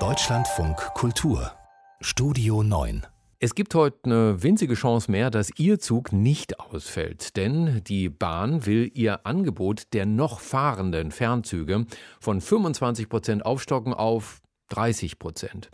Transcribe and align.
Deutschlandfunk 0.00 0.76
Kultur 0.94 1.52
Studio 2.00 2.64
9 2.64 3.06
es 3.38 3.54
gibt 3.54 3.76
heute 3.76 3.98
eine 4.06 4.42
winzige 4.42 4.74
Chance 4.74 5.08
mehr, 5.12 5.30
dass 5.30 5.50
Ihr 5.58 5.78
Zug 5.78 6.12
nicht 6.12 6.58
ausfällt, 6.58 7.36
denn 7.36 7.84
die 7.84 8.08
Bahn 8.08 8.66
will 8.66 8.90
ihr 8.94 9.24
Angebot 9.26 9.92
der 9.92 10.06
noch 10.06 10.40
fahrenden 10.40 11.12
Fernzüge 11.12 11.86
von 12.18 12.40
25 12.40 13.08
Prozent 13.08 13.46
aufstocken 13.46 13.94
auf 13.94 14.40
30 14.70 15.20
Prozent. 15.20 15.70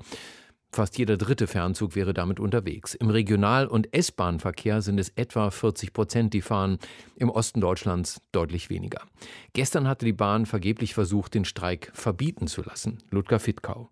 Fast 0.73 0.98
jeder 0.98 1.16
dritte 1.16 1.48
Fernzug 1.48 1.96
wäre 1.96 2.14
damit 2.14 2.39
unterwegs. 2.39 2.95
Im 2.95 3.11
Regional- 3.11 3.66
und 3.66 3.93
S-Bahn-Verkehr 3.93 4.82
sind 4.82 5.00
es 5.00 5.09
etwa 5.11 5.50
40 5.50 5.93
Prozent, 5.93 6.32
die 6.32 6.43
fahren. 6.43 6.79
Im 7.16 7.29
Osten 7.29 7.61
Deutschlands 7.61 8.20
deutlich 8.30 8.70
weniger. 8.70 9.02
Gestern 9.52 9.88
hatte 9.88 10.05
die 10.05 10.12
Bahn 10.12 10.46
vergeblich 10.46 10.95
versucht, 10.95 11.34
den 11.34 11.45
Streik 11.45 11.91
verbieten 11.93 12.46
zu 12.46 12.62
lassen. 12.62 12.98
Ludger 13.11 13.41
Fittkau. 13.41 13.91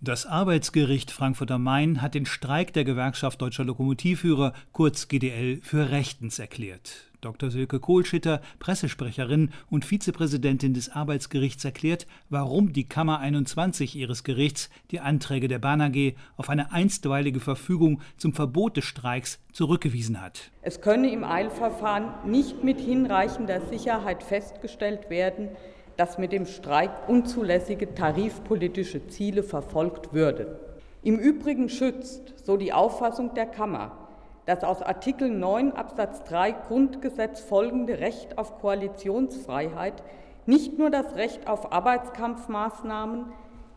Das 0.00 0.26
Arbeitsgericht 0.26 1.10
Frankfurt 1.10 1.50
am 1.50 1.64
Main 1.64 2.02
hat 2.02 2.14
den 2.14 2.26
Streik 2.26 2.72
der 2.72 2.84
Gewerkschaft 2.84 3.40
Deutscher 3.42 3.64
Lokomotivführer, 3.64 4.52
kurz 4.70 5.08
GDL, 5.08 5.60
für 5.62 5.90
rechtens 5.90 6.38
erklärt. 6.38 7.07
Dr. 7.20 7.50
Silke 7.50 7.80
Kohlschitter, 7.80 8.40
Pressesprecherin 8.60 9.50
und 9.70 9.84
Vizepräsidentin 9.84 10.74
des 10.74 10.90
Arbeitsgerichts, 10.90 11.64
erklärt, 11.64 12.06
warum 12.30 12.72
die 12.72 12.88
Kammer 12.88 13.18
21 13.18 13.96
ihres 13.96 14.22
Gerichts 14.22 14.70
die 14.90 15.00
Anträge 15.00 15.48
der 15.48 15.58
Bahn 15.58 15.80
AG 15.80 16.14
auf 16.36 16.48
eine 16.48 16.72
einstweilige 16.72 17.40
Verfügung 17.40 18.00
zum 18.16 18.32
Verbot 18.32 18.76
des 18.76 18.84
Streiks 18.84 19.40
zurückgewiesen 19.52 20.20
hat. 20.20 20.52
Es 20.62 20.80
könne 20.80 21.10
im 21.10 21.24
Eilverfahren 21.24 22.30
nicht 22.30 22.62
mit 22.62 22.80
hinreichender 22.80 23.60
Sicherheit 23.62 24.22
festgestellt 24.22 25.10
werden, 25.10 25.48
dass 25.96 26.16
mit 26.16 26.30
dem 26.30 26.46
Streik 26.46 27.08
unzulässige 27.08 27.94
tarifpolitische 27.94 29.08
Ziele 29.08 29.42
verfolgt 29.42 30.12
würden. 30.12 30.46
Im 31.02 31.18
Übrigen 31.18 31.68
schützt, 31.68 32.34
so 32.44 32.56
die 32.56 32.72
Auffassung 32.72 33.34
der 33.34 33.46
Kammer, 33.46 34.07
das 34.48 34.64
aus 34.64 34.80
Artikel 34.80 35.28
9 35.28 35.72
Absatz 35.72 36.24
3 36.24 36.52
Grundgesetz 36.52 37.38
folgende 37.38 37.98
Recht 37.98 38.38
auf 38.38 38.58
Koalitionsfreiheit 38.60 40.02
nicht 40.46 40.78
nur 40.78 40.88
das 40.88 41.16
Recht 41.16 41.46
auf 41.46 41.70
Arbeitskampfmaßnahmen, 41.70 43.26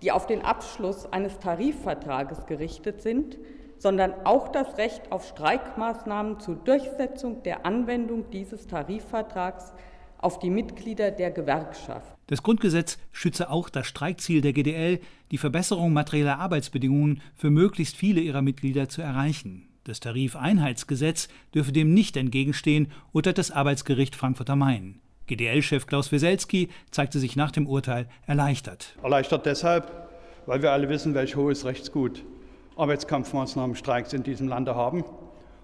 die 0.01 0.13
auf 0.13 0.27
den 0.27 0.41
Abschluss 0.41 1.11
eines 1.11 1.39
Tarifvertrages 1.39 2.45
gerichtet 2.45 3.01
sind, 3.01 3.37
sondern 3.79 4.13
auch 4.23 4.47
das 4.47 4.77
Recht 4.77 5.11
auf 5.11 5.27
Streikmaßnahmen 5.27 6.39
zur 6.39 6.55
Durchsetzung 6.55 7.43
der 7.43 7.65
Anwendung 7.65 8.29
dieses 8.31 8.65
Tarifvertrags 8.67 9.73
auf 10.19 10.39
die 10.39 10.51
Mitglieder 10.51 11.11
der 11.11 11.31
Gewerkschaft. 11.31 12.15
Das 12.27 12.43
Grundgesetz 12.43 12.97
schütze 13.11 13.49
auch 13.49 13.67
das 13.67 13.87
Streikziel 13.87 14.39
der 14.39 14.53
GDL, 14.53 15.01
die 15.31 15.37
Verbesserung 15.37 15.91
materieller 15.91 16.39
Arbeitsbedingungen 16.39 17.21
für 17.35 17.49
möglichst 17.49 17.97
viele 17.97 18.21
ihrer 18.21 18.41
Mitglieder 18.41 18.87
zu 18.87 19.01
erreichen. 19.01 19.67
Das 19.83 19.99
Tarifeinheitsgesetz 19.99 21.27
dürfe 21.55 21.71
dem 21.71 21.93
nicht 21.93 22.15
entgegenstehen, 22.15 22.91
urteilt 23.13 23.39
das 23.39 23.49
Arbeitsgericht 23.49 24.15
Frankfurt 24.15 24.49
am 24.51 24.59
Main. 24.59 25.01
GDL-Chef 25.25 25.87
Klaus 25.87 26.11
Wieselski 26.11 26.69
zeigte 26.91 27.19
sich 27.19 27.35
nach 27.35 27.51
dem 27.51 27.65
Urteil 27.67 28.07
erleichtert. 28.27 28.95
Erleichtert 29.01 29.45
deshalb, 29.45 30.09
weil 30.45 30.61
wir 30.61 30.71
alle 30.71 30.89
wissen, 30.89 31.13
welch 31.13 31.35
hohes 31.35 31.65
Rechtsgut 31.65 32.23
Arbeitskampfmaßnahmen, 32.75 33.75
Streiks 33.75 34.13
in 34.13 34.23
diesem 34.23 34.47
Lande 34.47 34.75
haben. 34.75 35.03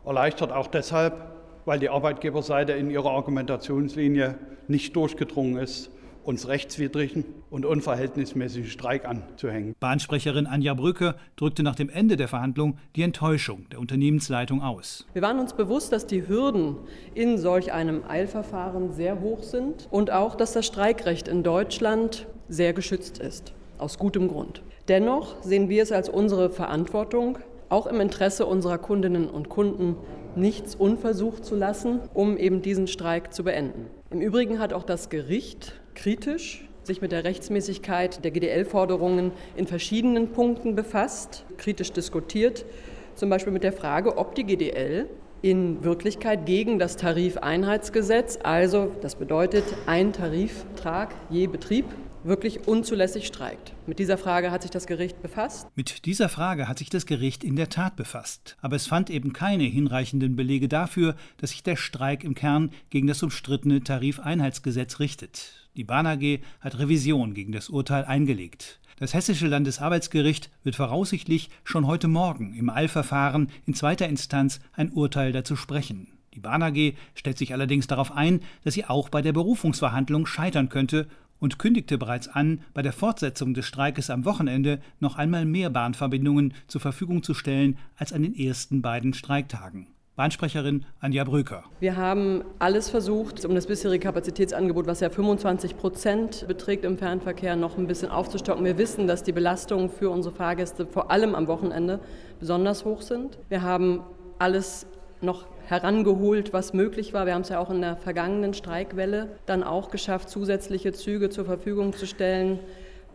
Erleichtert 0.05 0.51
auch 0.51 0.67
deshalb, 0.67 1.31
weil 1.65 1.79
die 1.79 1.89
Arbeitgeberseite 1.89 2.73
in 2.73 2.89
ihrer 2.89 3.11
Argumentationslinie 3.11 4.37
nicht 4.67 4.95
durchgedrungen 4.95 5.57
ist, 5.57 5.89
uns 6.27 6.47
rechtswidrigen 6.49 7.23
und 7.49 7.65
unverhältnismäßigen 7.65 8.69
Streik 8.69 9.05
anzuhängen. 9.05 9.75
Bahnsprecherin 9.79 10.45
Anja 10.45 10.73
Brücke 10.73 11.15
drückte 11.37 11.63
nach 11.63 11.75
dem 11.75 11.89
Ende 11.89 12.17
der 12.17 12.27
Verhandlung 12.27 12.77
die 12.97 13.03
Enttäuschung 13.03 13.65
der 13.71 13.79
Unternehmensleitung 13.79 14.61
aus. 14.61 15.05
Wir 15.13 15.21
waren 15.21 15.39
uns 15.39 15.53
bewusst, 15.53 15.93
dass 15.93 16.05
die 16.05 16.27
Hürden 16.27 16.75
in 17.15 17.37
solch 17.37 17.71
einem 17.71 18.03
Eilverfahren 18.05 18.91
sehr 18.91 19.21
hoch 19.21 19.41
sind 19.41 19.87
und 19.89 20.11
auch, 20.11 20.35
dass 20.35 20.51
das 20.51 20.65
Streikrecht 20.65 21.29
in 21.29 21.43
Deutschland 21.43 22.27
sehr 22.49 22.73
geschützt 22.73 23.19
ist. 23.19 23.53
Aus 23.77 23.97
gutem 23.97 24.27
Grund. 24.27 24.61
Dennoch 24.89 25.41
sehen 25.43 25.69
wir 25.69 25.81
es 25.81 25.93
als 25.93 26.09
unsere 26.09 26.49
Verantwortung, 26.49 27.37
auch 27.69 27.87
im 27.87 28.01
Interesse 28.01 28.45
unserer 28.45 28.77
Kundinnen 28.77 29.29
und 29.29 29.47
Kunden 29.47 29.95
nichts 30.35 30.75
unversucht 30.75 31.45
zu 31.45 31.55
lassen, 31.55 31.99
um 32.13 32.37
eben 32.37 32.61
diesen 32.61 32.87
Streik 32.87 33.33
zu 33.33 33.43
beenden. 33.43 33.87
Im 34.09 34.21
Übrigen 34.21 34.59
hat 34.59 34.73
auch 34.73 34.83
das 34.83 35.09
Gericht 35.09 35.73
kritisch 35.97 36.63
sich 36.83 37.01
mit 37.01 37.11
der 37.11 37.23
Rechtsmäßigkeit 37.25 38.23
der 38.23 38.31
GDL-Forderungen 38.31 39.31
in 39.57 39.67
verschiedenen 39.67 40.31
Punkten 40.31 40.75
befasst, 40.75 41.43
kritisch 41.57 41.91
diskutiert, 41.91 42.65
zum 43.15 43.29
Beispiel 43.29 43.51
mit 43.51 43.63
der 43.63 43.73
Frage, 43.73 44.17
ob 44.17 44.35
die 44.35 44.45
GDL 44.45 45.09
in 45.41 45.83
Wirklichkeit 45.83 46.45
gegen 46.45 46.79
das 46.79 46.95
Tarifeinheitsgesetz, 46.97 48.39
also 48.41 48.91
das 49.01 49.15
bedeutet 49.15 49.65
ein 49.85 50.13
Tariftrag 50.13 51.13
je 51.29 51.47
Betrieb, 51.47 51.85
wirklich 52.27 52.67
unzulässig 52.67 53.25
streikt. 53.25 53.73
Mit 53.87 53.99
dieser 53.99 54.17
Frage 54.17 54.51
hat 54.51 54.61
sich 54.61 54.71
das 54.71 54.85
Gericht 54.85 55.21
befasst? 55.21 55.67
Mit 55.75 56.05
dieser 56.05 56.29
Frage 56.29 56.67
hat 56.67 56.77
sich 56.77 56.89
das 56.89 57.05
Gericht 57.05 57.43
in 57.43 57.55
der 57.55 57.69
Tat 57.69 57.95
befasst. 57.95 58.57
Aber 58.61 58.75
es 58.75 58.87
fand 58.87 59.09
eben 59.09 59.33
keine 59.33 59.63
hinreichenden 59.63 60.35
Belege 60.35 60.67
dafür, 60.67 61.15
dass 61.37 61.51
sich 61.51 61.63
der 61.63 61.75
Streik 61.75 62.23
im 62.23 62.35
Kern 62.35 62.71
gegen 62.89 63.07
das 63.07 63.23
umstrittene 63.23 63.83
Tarifeinheitsgesetz 63.83 64.99
richtet. 64.99 65.69
Die 65.75 65.83
Bahn 65.83 66.07
AG 66.07 66.39
hat 66.59 66.79
Revision 66.79 67.33
gegen 67.33 67.51
das 67.51 67.69
Urteil 67.69 68.05
eingelegt. 68.05 68.79
Das 68.99 69.13
Hessische 69.13 69.47
Landesarbeitsgericht 69.47 70.49
wird 70.63 70.75
voraussichtlich 70.75 71.49
schon 71.63 71.85
heute 71.85 72.07
Morgen 72.07 72.55
im 72.55 72.69
Eilverfahren 72.69 73.49
in 73.67 73.75
zweiter 73.75 74.09
Instanz 74.09 74.59
ein 74.73 74.91
Urteil 74.91 75.31
dazu 75.31 75.55
sprechen. 75.55 76.07
Die 76.33 76.39
Bahn 76.39 76.63
AG 76.63 76.93
stellt 77.13 77.37
sich 77.37 77.53
allerdings 77.53 77.87
darauf 77.87 78.11
ein, 78.11 78.41
dass 78.63 78.73
sie 78.73 78.85
auch 78.85 79.09
bei 79.09 79.21
der 79.21 79.33
Berufungsverhandlung 79.33 80.25
scheitern 80.25 80.69
könnte 80.69 81.07
und 81.39 81.59
kündigte 81.59 81.97
bereits 81.97 82.27
an, 82.27 82.61
bei 82.73 82.81
der 82.81 82.93
Fortsetzung 82.93 83.53
des 83.53 83.65
Streikes 83.65 84.09
am 84.09 84.25
Wochenende 84.25 84.79
noch 84.99 85.15
einmal 85.15 85.45
mehr 85.45 85.69
Bahnverbindungen 85.69 86.53
zur 86.67 86.81
Verfügung 86.81 87.23
zu 87.23 87.33
stellen 87.33 87.77
als 87.95 88.13
an 88.13 88.23
den 88.23 88.35
ersten 88.35 88.81
beiden 88.81 89.13
Streiktagen. 89.13 89.87
Bahnsprecherin 90.17 90.83
Anja 90.99 91.23
Bröker. 91.23 91.63
Wir 91.79 91.95
haben 91.95 92.43
alles 92.57 92.89
versucht, 92.89 93.45
um 93.45 93.53
das 93.53 93.67
bisherige 93.67 94.03
Kapazitätsangebot, 94.03 94.87
was 94.87 94.99
ja 94.99 95.11
25 95.11 95.77
Prozent 95.77 96.47
beträgt 96.47 96.85
im 96.85 96.97
Fernverkehr, 96.97 97.55
noch 97.55 97.77
ein 97.77 97.85
bisschen 97.85 98.09
aufzustocken. 98.09 98.65
Wir 98.65 98.79
wissen, 98.79 99.05
dass 99.05 99.21
die 99.21 99.31
Belastungen 99.31 99.89
für 99.89 100.09
unsere 100.09 100.33
Fahrgäste 100.33 100.87
vor 100.87 101.11
allem 101.11 101.35
am 101.35 101.45
Wochenende 101.45 101.99
besonders 102.39 102.83
hoch 102.83 103.03
sind. 103.03 103.37
Wir 103.47 103.61
haben 103.61 104.01
alles 104.39 104.87
noch 105.21 105.45
herangeholt, 105.67 106.53
was 106.53 106.73
möglich 106.73 107.13
war. 107.13 107.25
Wir 107.25 107.33
haben 107.33 107.41
es 107.41 107.49
ja 107.49 107.59
auch 107.59 107.69
in 107.69 107.81
der 107.81 107.97
vergangenen 107.97 108.53
Streikwelle 108.53 109.29
dann 109.45 109.63
auch 109.63 109.91
geschafft, 109.91 110.29
zusätzliche 110.29 110.93
Züge 110.93 111.29
zur 111.29 111.45
Verfügung 111.45 111.93
zu 111.93 112.05
stellen. 112.05 112.59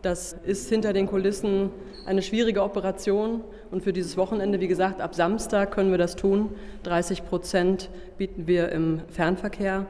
Das 0.01 0.33
ist 0.45 0.67
hinter 0.69 0.91
den 0.91 1.07
Kulissen 1.07 1.71
eine 2.05 2.21
schwierige 2.21 2.61
Operation. 2.61 3.41
Und 3.71 3.83
für 3.83 3.93
dieses 3.93 4.17
Wochenende, 4.17 4.59
wie 4.59 4.67
gesagt, 4.67 5.01
ab 5.01 5.15
Samstag 5.15 5.71
können 5.71 5.91
wir 5.91 5.97
das 5.97 6.15
tun. 6.15 6.49
30 6.83 7.25
Prozent 7.25 7.89
bieten 8.17 8.45
wir 8.45 8.69
im 8.69 9.01
Fernverkehr. 9.07 9.87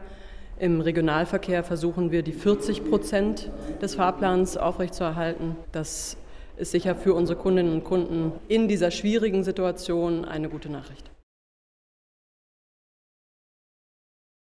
Im 0.60 0.82
Regionalverkehr 0.82 1.64
versuchen 1.64 2.12
wir, 2.12 2.22
die 2.22 2.32
40 2.32 2.88
Prozent 2.88 3.52
des 3.82 3.96
Fahrplans 3.96 4.56
aufrechtzuerhalten. 4.56 5.56
Das 5.72 6.16
ist 6.58 6.72
sicher 6.72 6.96
für 6.96 7.16
unsere 7.16 7.38
Kundinnen 7.38 7.74
und 7.74 7.84
Kunden 7.84 8.32
in 8.48 8.68
dieser 8.68 8.92
schwierigen 8.92 9.44
Situation 9.44 10.24
eine 10.24 10.48
gute 10.48 10.72
Nachricht. 10.72 11.13